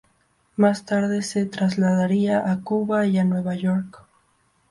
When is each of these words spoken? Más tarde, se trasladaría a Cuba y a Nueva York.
Más 0.55 0.83
tarde, 0.83 1.21
se 1.21 1.45
trasladaría 1.45 2.51
a 2.51 2.61
Cuba 2.61 3.05
y 3.05 3.19
a 3.19 3.23
Nueva 3.23 3.53
York. 3.53 4.01